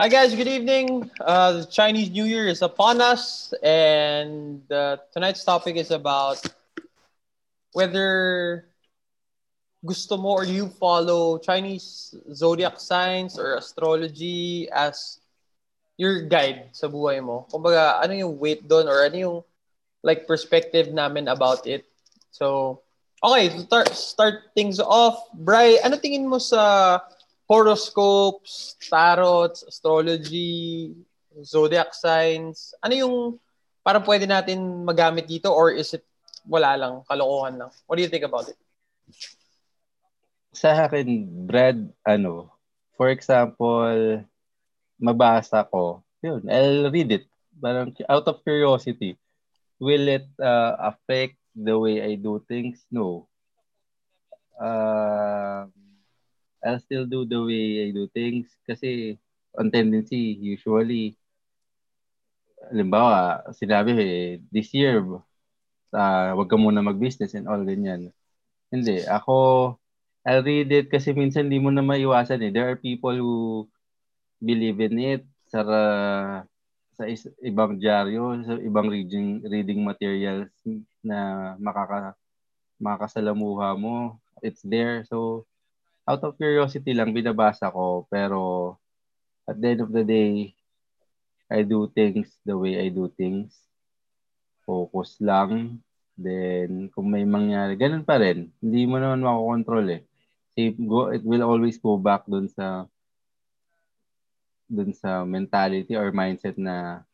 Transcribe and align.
Hi 0.00 0.08
guys, 0.08 0.34
good 0.34 0.48
evening. 0.48 1.10
Uh, 1.20 1.60
the 1.60 1.66
Chinese 1.66 2.08
New 2.08 2.24
Year 2.24 2.48
is 2.48 2.62
upon 2.62 3.02
us, 3.02 3.52
and 3.62 4.64
uh, 4.72 4.96
tonight's 5.12 5.44
topic 5.44 5.76
is 5.76 5.90
about 5.90 6.40
whether 7.76 8.64
gusto 9.84 10.16
mo 10.16 10.40
or 10.40 10.48
you 10.48 10.72
follow 10.80 11.36
Chinese 11.36 12.16
zodiac 12.32 12.80
signs 12.80 13.36
or 13.38 13.60
astrology 13.60 14.72
as 14.72 15.20
your 16.00 16.24
guide 16.24 16.72
sa 16.72 16.88
buhay 16.88 17.20
mo. 17.20 17.44
Kumbaga, 17.52 18.00
ano 18.00 18.16
yung 18.16 18.40
weight 18.40 18.64
doon 18.64 18.88
or 18.88 19.04
ano 19.04 19.16
yung 19.20 19.38
like 20.00 20.24
perspective 20.24 20.96
namin 20.96 21.28
about 21.28 21.68
it. 21.68 21.84
So, 22.32 22.80
okay, 23.20 23.52
start, 23.68 23.92
start 23.92 24.48
things 24.56 24.80
off. 24.80 25.28
Bry, 25.36 25.76
ano 25.84 26.00
tingin 26.00 26.24
mo 26.24 26.40
sa 26.40 27.04
horoscopes, 27.50 28.78
tarot, 28.78 29.58
astrology, 29.66 30.94
zodiac 31.42 31.90
signs. 31.90 32.70
Ano 32.78 32.94
yung 32.94 33.16
parang 33.82 34.06
pwede 34.06 34.30
natin 34.30 34.86
magamit 34.86 35.26
dito 35.26 35.50
or 35.50 35.74
is 35.74 35.90
it 35.98 36.06
wala 36.46 36.78
lang, 36.78 37.02
kalokohan 37.10 37.58
lang? 37.58 37.70
What 37.90 37.98
do 37.98 38.06
you 38.06 38.12
think 38.12 38.22
about 38.22 38.46
it? 38.46 38.58
Sa 40.54 40.70
akin, 40.70 41.26
Brad, 41.46 41.90
ano, 42.06 42.54
for 42.94 43.10
example, 43.10 44.22
mabasa 45.02 45.66
ko, 45.66 46.06
yun, 46.22 46.46
I'll 46.46 46.86
read 46.94 47.10
it. 47.10 47.26
Parang 47.60 47.90
out 48.08 48.30
of 48.30 48.46
curiosity, 48.46 49.18
will 49.82 50.06
it 50.06 50.26
uh, 50.38 50.78
affect 50.94 51.34
the 51.52 51.74
way 51.74 51.98
I 51.98 52.14
do 52.14 52.38
things? 52.46 52.86
No. 52.94 53.26
Uh, 54.54 55.66
I'll 56.64 56.80
still 56.80 57.06
do 57.08 57.24
the 57.24 57.40
way 57.40 57.88
I 57.88 57.96
do 57.96 58.06
things 58.12 58.52
kasi 58.68 59.16
on 59.56 59.72
tendency 59.72 60.36
usually 60.36 61.16
halimbawa 62.70 63.42
sinabi 63.56 63.90
eh, 63.96 64.38
this 64.52 64.70
year 64.76 65.02
uh, 65.94 66.30
wag 66.36 66.48
ka 66.50 66.56
muna 66.56 66.84
mag-business 66.84 67.34
and 67.34 67.50
all 67.50 67.62
ganyan. 67.62 68.14
Hindi, 68.70 69.02
ako 69.06 69.34
I'll 70.22 70.44
read 70.44 70.70
it 70.70 70.92
kasi 70.92 71.16
minsan 71.16 71.48
hindi 71.48 71.58
mo 71.58 71.72
na 71.72 71.82
maiwasan 71.82 72.44
eh. 72.44 72.52
There 72.52 72.68
are 72.68 72.78
people 72.78 73.16
who 73.16 73.66
believe 74.38 74.78
in 74.84 74.96
it 75.00 75.22
sa 75.48 75.64
sa 76.94 77.04
is, 77.08 77.24
ibang 77.40 77.80
dyaryo, 77.80 78.44
sa 78.44 78.60
ibang 78.60 78.92
reading 78.92 79.40
reading 79.48 79.80
materials 79.80 80.52
na 81.00 81.52
makaka 81.56 82.14
makakasalamuha 82.76 83.74
mo. 83.80 84.20
It's 84.44 84.60
there. 84.64 85.02
So 85.08 85.48
out 86.10 86.22
of 86.26 86.34
curiosity 86.34 86.90
lang 86.90 87.14
binabasa 87.14 87.70
ko. 87.70 88.10
Pero 88.10 88.74
at 89.46 89.54
the 89.54 89.66
end 89.70 89.80
of 89.86 89.94
the 89.94 90.02
day 90.02 90.58
I 91.46 91.62
do 91.62 91.86
things 91.94 92.34
the 92.42 92.58
way 92.58 92.82
I 92.82 92.90
do 92.90 93.06
things. 93.14 93.54
Focus 94.66 95.18
lang. 95.22 95.78
Then 96.18 96.90
kung 96.90 97.14
may 97.14 97.22
mangyari 97.22 97.78
ganun 97.78 98.02
pa 98.02 98.18
rin. 98.18 98.50
Hindi 98.58 98.82
mo 98.90 98.98
naman 98.98 99.22
makokontrol 99.22 99.86
eh. 99.94 100.02
It, 100.58 100.74
go, 100.76 101.14
it 101.14 101.22
will 101.22 101.46
always 101.46 101.78
go 101.78 101.94
back 101.94 102.26
dun 102.26 102.50
sa 102.50 102.90
dun 104.70 104.94
sa 104.94 105.26
mentality 105.26 105.94
or 105.98 106.14
mindset 106.14 106.54
na 106.54 107.06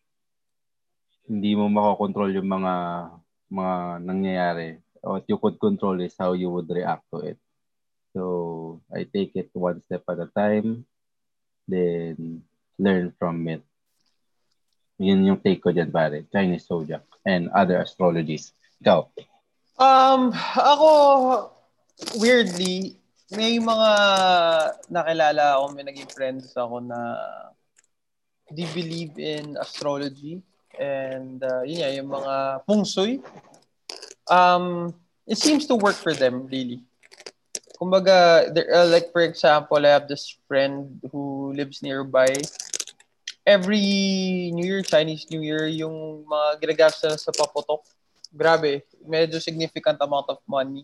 hindi 1.24 1.56
mo 1.56 1.68
makokontrol 1.68 2.32
yung 2.32 2.48
mga 2.48 2.74
mga 3.48 3.76
nangyayari. 4.02 4.68
What 5.00 5.24
you 5.30 5.38
could 5.38 5.56
control 5.62 5.96
is 6.02 6.18
how 6.18 6.34
you 6.34 6.50
would 6.50 6.68
react 6.68 7.06
to 7.14 7.22
it. 7.22 7.38
So 8.12 8.22
I 8.92 9.02
take 9.04 9.34
it 9.34 9.50
one 9.52 9.82
step 9.82 10.04
at 10.08 10.22
a 10.22 10.30
time, 10.30 10.86
then 11.66 12.42
learn 12.78 13.12
from 13.18 13.46
it. 13.48 13.62
Yun 14.98 15.26
yung 15.26 15.40
take 15.42 15.60
ko 15.60 15.74
dyan, 15.74 15.92
pare. 15.92 16.24
Chinese 16.32 16.64
zodiac 16.64 17.04
and 17.26 17.50
other 17.50 17.82
astrologies. 17.82 18.54
Ikaw? 18.80 19.10
Um, 19.76 20.32
ako, 20.56 20.90
weirdly, 22.16 22.96
may 23.34 23.58
mga 23.58 23.92
nakilala 24.88 25.60
ako, 25.60 25.64
may 25.74 25.84
naging 25.84 26.08
friends 26.08 26.54
ako 26.56 26.80
na 26.80 26.98
they 28.54 28.64
believe 28.72 29.18
in 29.18 29.58
astrology 29.58 30.38
and 30.78 31.42
uh, 31.42 31.66
yun 31.66 31.82
yan, 31.82 31.92
yung 32.04 32.10
mga 32.14 32.34
shui. 32.86 33.18
Um, 34.30 34.94
it 35.26 35.36
seems 35.36 35.66
to 35.66 35.74
work 35.74 35.98
for 35.98 36.14
them, 36.14 36.46
really 36.46 36.86
kumbaga, 37.76 38.48
there, 38.52 38.72
uh, 38.72 38.88
like 38.88 39.12
for 39.12 39.22
example, 39.22 39.78
I 39.78 39.92
have 39.92 40.08
this 40.08 40.32
friend 40.48 41.00
who 41.12 41.52
lives 41.52 41.84
nearby. 41.84 42.32
Every 43.46 44.50
New 44.50 44.66
Year, 44.66 44.82
Chinese 44.82 45.30
New 45.30 45.44
Year, 45.44 45.70
yung 45.70 46.26
mga 46.26 46.48
ginagastos 46.58 47.22
sa 47.22 47.30
paputok, 47.30 47.86
grabe, 48.34 48.82
medyo 49.06 49.38
significant 49.38 50.02
amount 50.02 50.26
of 50.26 50.42
money. 50.50 50.82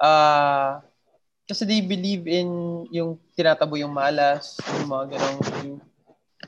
Uh, 0.00 0.82
kasi 1.46 1.62
they 1.62 1.82
believe 1.82 2.26
in 2.26 2.86
yung 2.90 3.18
tinatabo 3.38 3.78
yung 3.78 3.94
malas, 3.94 4.58
yung 4.80 4.90
mga 4.90 5.04
ganong 5.14 5.78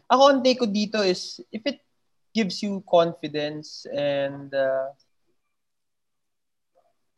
Ako, 0.09 0.23
ang 0.29 0.41
take 0.43 0.61
ko 0.61 0.67
dito 0.67 1.01
is, 1.01 1.41
if 1.53 1.63
it 1.65 1.81
gives 2.33 2.61
you 2.65 2.81
confidence 2.89 3.85
and 3.93 4.53
uh, 4.53 4.89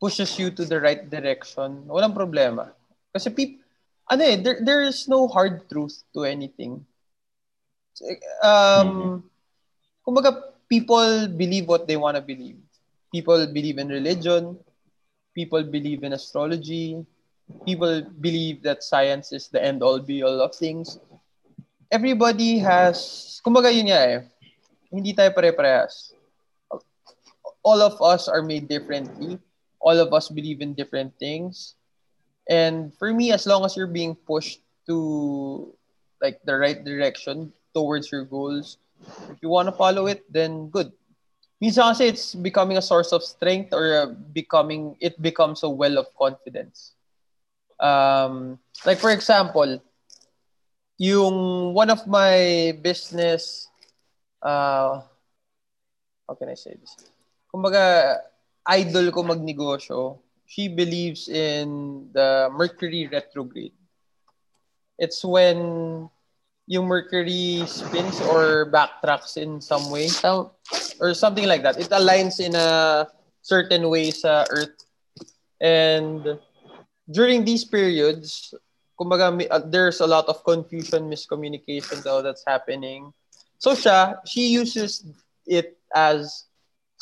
pushes 0.00 0.38
you 0.38 0.50
to 0.50 0.64
the 0.64 0.80
right 0.80 1.08
direction, 1.08 1.86
walang 1.86 2.14
problema. 2.14 2.72
Kasi 3.14 3.30
peop, 3.30 3.62
ano 4.10 4.22
eh, 4.24 4.36
there, 4.36 4.58
there 4.60 4.82
is 4.82 5.08
no 5.08 5.28
hard 5.28 5.64
truth 5.70 6.04
to 6.12 6.24
anything. 6.24 6.82
Um, 8.42 8.86
mm-hmm. 8.86 9.16
kumbaga, 10.02 10.54
people 10.68 11.28
believe 11.28 11.68
what 11.70 11.86
they 11.86 11.96
want 11.96 12.18
to 12.18 12.22
believe. 12.22 12.58
People 13.14 13.46
believe 13.46 13.78
in 13.78 13.88
religion. 13.88 14.58
People 15.34 15.62
believe 15.62 16.02
in 16.02 16.12
astrology. 16.12 17.06
People 17.64 18.02
believe 18.20 18.62
that 18.62 18.82
science 18.82 19.30
is 19.30 19.48
the 19.48 19.62
end-all 19.62 20.00
be-all 20.00 20.40
of 20.40 20.54
things. 20.54 20.98
Everybody 21.92 22.58
has, 22.58 23.38
kumbaga 23.44 23.70
yun 23.70 23.92
nga 23.92 24.00
eh, 24.02 24.20
hindi 24.90 25.14
tayo 25.14 25.30
pare-parehas. 25.30 26.16
All 27.62 27.80
of 27.80 28.00
us 28.02 28.26
are 28.26 28.42
made 28.42 28.66
differently 28.66 29.38
all 29.84 30.00
of 30.00 30.16
us 30.16 30.32
believe 30.32 30.64
in 30.64 30.72
different 30.72 31.12
things. 31.20 31.76
And 32.48 32.90
for 32.96 33.12
me, 33.12 33.32
as 33.32 33.46
long 33.46 33.64
as 33.68 33.76
you're 33.76 33.86
being 33.86 34.16
pushed 34.16 34.64
to 34.88 35.68
like 36.20 36.40
the 36.48 36.56
right 36.56 36.80
direction 36.80 37.52
towards 37.76 38.10
your 38.10 38.24
goals, 38.24 38.80
if 39.28 39.38
you 39.44 39.52
want 39.52 39.68
to 39.68 39.76
follow 39.76 40.08
it, 40.08 40.24
then 40.32 40.72
good. 40.72 40.90
Minsan 41.60 41.92
kasi 41.92 42.08
it's 42.08 42.34
becoming 42.34 42.80
a 42.80 42.84
source 42.84 43.12
of 43.12 43.22
strength 43.22 43.72
or 43.72 44.16
becoming, 44.32 44.96
it 45.00 45.20
becomes 45.20 45.62
a 45.62 45.68
well 45.68 46.00
of 46.00 46.08
confidence. 46.16 46.96
Um, 47.78 48.58
like 48.84 48.98
for 48.98 49.12
example, 49.12 49.80
yung 50.98 51.72
one 51.74 51.90
of 51.90 52.06
my 52.06 52.72
business, 52.80 53.68
uh, 54.42 55.00
how 56.28 56.34
can 56.36 56.48
I 56.48 56.56
say 56.56 56.76
this? 56.80 56.96
Kumbaga, 57.52 58.18
idol 58.66 59.12
ko 59.12 59.22
magnegosyo, 59.22 60.18
she 60.46 60.68
believes 60.68 61.28
in 61.28 62.08
the 62.12 62.48
Mercury 62.52 63.08
retrograde. 63.10 63.72
It's 64.98 65.24
when 65.24 66.08
yung 66.66 66.86
Mercury 66.86 67.64
spins 67.66 68.20
or 68.24 68.70
backtracks 68.72 69.36
in 69.36 69.60
some 69.60 69.90
way 69.90 70.08
or 71.00 71.12
something 71.14 71.46
like 71.46 71.62
that. 71.62 71.78
It 71.78 71.90
aligns 71.90 72.40
in 72.40 72.54
a 72.54 73.06
certain 73.42 73.88
way 73.88 74.10
sa 74.10 74.44
Earth. 74.48 74.84
And 75.60 76.38
during 77.10 77.44
these 77.44 77.64
periods, 77.64 78.54
kumbaga, 79.00 79.46
uh, 79.50 79.60
there's 79.66 80.00
a 80.00 80.06
lot 80.06 80.28
of 80.28 80.44
confusion, 80.44 81.10
miscommunication 81.10 82.02
though 82.02 82.22
that's 82.22 82.44
happening. 82.46 83.12
So 83.58 83.72
siya, 83.72 84.20
she 84.26 84.48
uses 84.48 85.04
it 85.46 85.76
as 85.94 86.44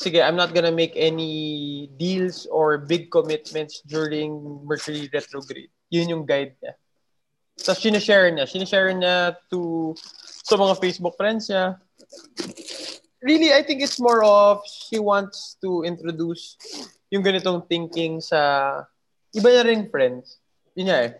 sige, 0.02 0.19
I'm 0.19 0.37
not 0.37 0.54
gonna 0.54 0.75
make 0.75 0.93
any 0.99 1.88
deals 1.96 2.46
or 2.50 2.78
big 2.78 3.10
commitments 3.10 3.81
during 3.87 4.60
Mercury 4.66 5.08
retrograde. 5.12 5.70
Yun 5.90 6.08
yung 6.10 6.25
guide 6.26 6.58
niya. 6.58 6.75
Tapos 7.62 7.78
sinishare 7.78 8.34
niya. 8.34 8.44
Sinishare 8.50 8.90
niya 8.93 9.38
to 9.50 9.94
sa 10.43 10.58
mga 10.58 10.82
Facebook 10.82 11.14
friends 11.14 11.46
niya. 11.46 11.78
Really, 13.22 13.54
I 13.54 13.62
think 13.62 13.81
it's 13.81 14.02
more 14.02 14.26
of 14.26 14.66
she 14.66 14.99
wants 14.99 15.54
to 15.62 15.87
introduce 15.87 16.58
yung 17.14 17.22
ganitong 17.22 17.62
thinking 17.70 18.19
sa 18.19 18.82
iba 19.31 19.48
na 19.55 19.62
rin 19.62 19.87
friends. 19.87 20.43
Yun 20.75 20.90
niya 20.90 20.98
eh. 21.06 21.12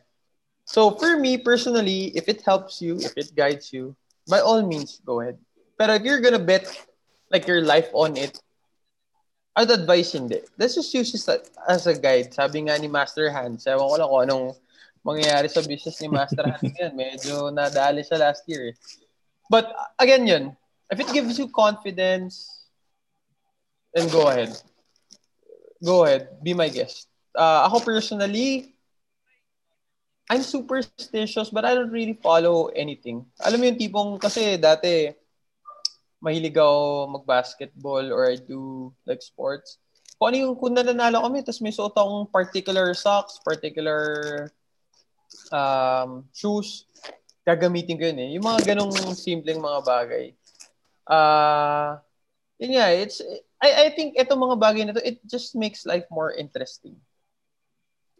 So 0.67 0.99
for 0.99 1.19
me, 1.19 1.38
personally, 1.38 2.11
if 2.19 2.26
it 2.26 2.43
helps 2.43 2.82
you, 2.82 2.99
if 2.99 3.14
it 3.14 3.35
guides 3.37 3.70
you, 3.70 3.94
by 4.26 4.40
all 4.40 4.62
means, 4.67 4.99
go 5.05 5.20
ahead. 5.20 5.38
Pero 5.78 5.94
if 5.94 6.02
you're 6.02 6.23
gonna 6.23 6.43
bet 6.43 6.67
like 7.31 7.46
your 7.46 7.62
life 7.62 7.90
on 7.93 8.17
it, 8.17 8.38
I'd 9.52 9.70
advise 9.70 10.16
hindi. 10.16 10.40
Let's 10.56 10.75
just 10.75 10.94
use 10.94 11.12
this 11.12 11.28
as 11.69 11.84
a 11.87 11.93
guide. 11.93 12.32
Sabi 12.32 12.64
nga 12.64 12.78
ni 12.81 12.88
Master 12.88 13.28
Hans, 13.28 13.69
ewan 13.69 13.84
ko 13.84 13.96
lang 14.00 14.08
kung 14.08 14.22
anong 14.25 14.46
mangyayari 15.04 15.49
sa 15.52 15.60
business 15.60 16.00
ni 16.00 16.08
Master 16.08 16.49
Hans 16.49 16.64
ngayon. 16.64 16.94
Medyo 17.04 17.34
nadali 17.52 18.00
siya 18.00 18.32
last 18.32 18.49
year. 18.49 18.72
Eh. 18.72 18.76
But 19.52 19.69
again, 20.00 20.25
yun. 20.25 20.56
If 20.88 21.04
it 21.04 21.12
gives 21.12 21.37
you 21.37 21.52
confidence, 21.52 22.49
then 23.93 24.08
go 24.08 24.32
ahead. 24.32 24.56
Go 25.84 26.08
ahead. 26.08 26.40
Be 26.40 26.56
my 26.56 26.72
guest. 26.72 27.12
Uh, 27.37 27.69
ako 27.69 27.84
personally, 27.84 28.72
I'm 30.32 30.40
superstitious 30.40 31.52
but 31.52 31.69
I 31.69 31.76
don't 31.76 31.93
really 31.93 32.16
follow 32.16 32.72
anything. 32.72 33.28
Alam 33.44 33.60
mo 33.60 33.64
yung 33.69 33.81
tipong, 33.81 34.10
kasi 34.16 34.56
dati, 34.56 35.12
mahilig 36.23 36.55
ako 36.55 37.11
mag-basketball 37.19 38.15
or 38.15 38.31
I 38.31 38.39
do 38.39 38.95
like 39.05 39.21
sports. 39.21 39.83
Kung 40.17 40.31
ano 40.31 40.37
yung, 40.39 40.55
kung 40.55 40.79
nananalo 40.79 41.27
kami, 41.27 41.43
tapos 41.43 41.59
may 41.59 41.75
suot 41.75 41.99
akong 41.99 42.31
particular 42.31 42.95
socks, 42.95 43.43
particular 43.43 44.47
um, 45.51 46.23
shoes, 46.31 46.87
gagamitin 47.43 47.99
ko 47.99 48.07
yun 48.07 48.23
eh. 48.23 48.31
Yung 48.39 48.47
mga 48.47 48.73
ganong 48.73 48.95
simpleng 49.19 49.59
mga 49.59 49.81
bagay. 49.83 50.27
Uh, 51.11 51.99
yun 52.63 52.79
nga, 52.79 52.95
it's, 52.95 53.19
I, 53.59 53.91
I 53.91 53.97
think 53.99 54.15
itong 54.15 54.39
mga 54.39 54.57
bagay 54.63 54.83
na 54.87 54.95
to, 54.95 55.03
it 55.03 55.19
just 55.27 55.59
makes 55.59 55.83
life 55.83 56.07
more 56.07 56.31
interesting. 56.31 56.95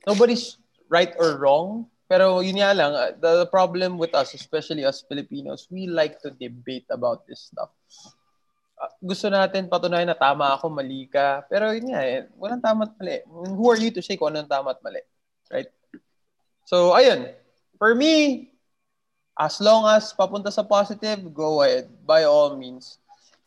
Nobody's 0.03 0.59
right 0.91 1.15
or 1.23 1.39
wrong, 1.39 1.87
pero 2.13 2.45
yun 2.45 2.61
nga 2.61 2.77
lang, 2.77 2.93
uh, 2.93 3.17
the 3.17 3.49
problem 3.49 3.97
with 3.97 4.13
us, 4.13 4.37
especially 4.37 4.85
us 4.85 5.01
Filipinos, 5.01 5.65
we 5.73 5.89
like 5.89 6.21
to 6.21 6.29
debate 6.37 6.85
about 6.93 7.25
this 7.25 7.49
stuff. 7.49 7.73
Uh, 8.77 8.93
gusto 9.01 9.33
natin 9.33 9.73
patunayan 9.73 10.13
na 10.13 10.21
tama 10.21 10.53
ako, 10.53 10.69
mali 10.69 11.09
ka. 11.09 11.41
Pero 11.49 11.73
yun 11.73 11.89
nga, 11.89 12.05
eh, 12.05 12.29
walang 12.37 12.61
tama 12.61 12.85
at 12.85 12.93
mali. 13.01 13.25
Who 13.57 13.65
are 13.65 13.81
you 13.81 13.89
to 13.97 14.05
say 14.05 14.21
kung 14.21 14.29
anong 14.29 14.53
tama 14.53 14.77
at 14.77 14.85
mali? 14.85 15.01
Right? 15.49 15.73
So, 16.69 16.93
ayun. 16.93 17.33
For 17.81 17.97
me, 17.97 18.53
as 19.33 19.57
long 19.65 19.89
as 19.89 20.13
papunta 20.13 20.53
sa 20.53 20.69
positive, 20.69 21.33
go 21.33 21.65
ahead. 21.65 21.89
By 22.05 22.29
all 22.29 22.61
means. 22.61 23.01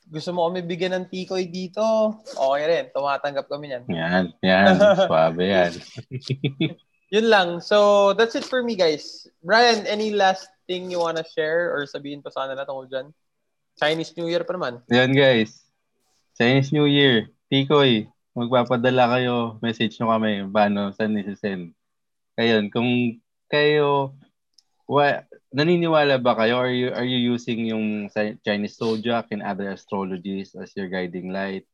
Gusto 0.10 0.34
mo 0.34 0.50
kami 0.50 0.66
bigyan 0.66 0.98
ng 0.98 1.06
tikoy 1.14 1.46
dito, 1.46 1.86
okay 2.34 2.66
rin. 2.66 2.86
Tumatanggap 2.90 3.46
kami 3.46 3.78
yan. 3.78 3.86
Yan, 3.94 4.26
yan. 4.42 4.74
Swabe 5.06 5.46
yan. 5.54 5.74
Yun 7.14 7.30
lang. 7.30 7.50
So, 7.62 8.12
that's 8.18 8.34
it 8.34 8.46
for 8.46 8.66
me, 8.66 8.74
guys. 8.74 9.30
Brian, 9.46 9.86
any 9.86 10.10
last 10.10 10.50
thing 10.66 10.90
you 10.90 10.98
wanna 10.98 11.22
share 11.22 11.70
or 11.70 11.86
sabihin 11.86 12.26
pa 12.26 12.34
sana 12.34 12.58
na 12.58 12.66
tungkol 12.66 12.90
dyan? 12.90 13.08
Chinese 13.78 14.16
New 14.18 14.26
Year 14.26 14.42
pa 14.42 14.58
naman. 14.58 14.82
Yan, 14.90 15.14
guys. 15.14 15.62
Chinese 16.40 16.74
New 16.74 16.90
Year. 16.90 17.30
Tikoy, 17.52 18.10
magpapadala 18.34 19.20
kayo. 19.20 19.62
Message 19.62 20.00
nyo 20.02 20.16
kami. 20.16 20.48
Paano, 20.50 20.90
saan 20.96 21.14
nisi-send. 21.14 21.76
Ayun, 22.36 22.74
kung 22.74 23.22
kayo, 23.48 24.18
wa, 24.90 25.22
naniniwala 25.54 26.18
ba 26.18 26.34
kayo? 26.36 26.58
Are 26.58 26.74
you, 26.74 26.90
are 26.92 27.06
you 27.06 27.32
using 27.32 27.70
yung 27.70 28.10
Chinese 28.42 28.76
zodiac 28.76 29.30
and 29.30 29.46
other 29.46 29.70
astrologies 29.72 30.58
as 30.58 30.74
your 30.74 30.90
guiding 30.90 31.30
light? 31.30 31.70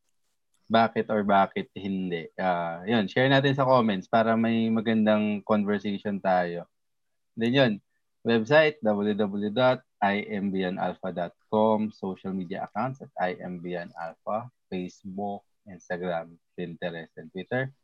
Bakit 0.71 1.11
or 1.11 1.27
bakit 1.27 1.67
hindi? 1.75 2.31
Uh, 2.39 2.79
yun, 2.87 3.03
share 3.11 3.27
natin 3.27 3.51
sa 3.51 3.67
comments 3.67 4.07
para 4.07 4.39
may 4.39 4.71
magandang 4.71 5.43
conversation 5.43 6.23
tayo. 6.23 6.63
Then 7.35 7.51
yun, 7.51 7.83
website 8.23 8.79
www.imbnalpha.com, 8.79 11.77
social 11.91 12.31
media 12.31 12.71
accounts 12.71 13.03
at 13.03 13.11
imbnalpha, 13.43 14.47
Facebook, 14.71 15.43
Instagram, 15.67 16.39
Pinterest, 16.55 17.11
and 17.19 17.27
Twitter. 17.35 17.75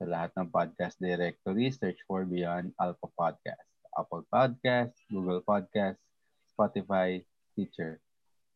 Sa 0.00 0.08
lahat 0.08 0.32
ng 0.40 0.48
podcast 0.48 0.96
directory, 0.96 1.68
search 1.70 2.00
for 2.08 2.24
Beyond 2.24 2.72
Alpha 2.80 3.12
Podcast. 3.12 3.68
Apple 3.94 4.26
Podcast, 4.26 4.98
Google 5.06 5.38
Podcast, 5.46 6.02
Spotify, 6.50 7.22
Teacher. 7.54 8.02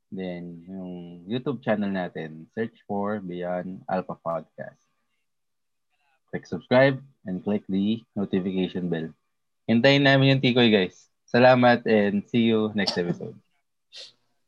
Then, 0.08 0.64
yung 0.64 1.24
YouTube 1.28 1.60
channel 1.60 1.92
natin, 1.92 2.48
search 2.56 2.72
for 2.88 3.20
Beyond 3.20 3.84
Alpha 3.88 4.16
Podcast. 4.16 4.80
Click 6.32 6.44
subscribe 6.48 7.00
and 7.24 7.44
click 7.44 7.64
the 7.68 8.04
notification 8.16 8.88
bell. 8.88 9.12
Hintayin 9.68 10.08
namin 10.08 10.36
yung 10.36 10.44
tikoy, 10.44 10.72
guys. 10.72 11.08
Salamat 11.28 11.84
and 11.84 12.24
see 12.24 12.48
you 12.48 12.72
next 12.72 12.96
episode. 12.96 13.36